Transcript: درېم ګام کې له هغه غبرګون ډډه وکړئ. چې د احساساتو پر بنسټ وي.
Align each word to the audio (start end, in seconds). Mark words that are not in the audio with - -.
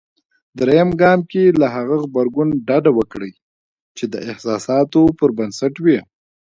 درېم 0.59 0.89
ګام 1.01 1.19
کې 1.31 1.43
له 1.59 1.67
هغه 1.75 1.95
غبرګون 2.03 2.49
ډډه 2.67 2.91
وکړئ. 2.95 3.33
چې 3.97 4.05
د 4.13 4.15
احساساتو 4.29 5.01
پر 5.17 5.29
بنسټ 5.37 5.73
وي. 5.85 5.99